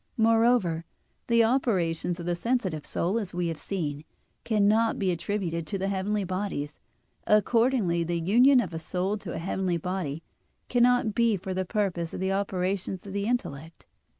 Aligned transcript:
Moreover, 0.17 0.83
the 1.27 1.43
operations 1.43 2.19
of 2.19 2.25
the 2.25 2.33
sensitive 2.33 2.87
soul, 2.87 3.19
as 3.19 3.35
we 3.35 3.49
have 3.49 3.59
seen, 3.59 4.03
cannot 4.43 4.97
be 4.97 5.11
attributed 5.11 5.67
to 5.67 5.77
the 5.77 5.89
heavenly 5.89 6.23
bodies. 6.23 6.79
Accordingly, 7.27 8.03
the 8.03 8.19
union 8.19 8.59
of 8.61 8.73
a 8.73 8.79
soul 8.79 9.15
to 9.19 9.33
a 9.33 9.37
heavenly 9.37 9.77
body 9.77 10.23
cannot 10.69 11.13
be 11.13 11.37
for 11.37 11.53
the 11.53 11.65
purpose 11.65 12.15
of 12.15 12.19
the 12.19 12.31
operations 12.31 13.05
of 13.05 13.13
the 13.13 13.25
intellect. 13.27 13.85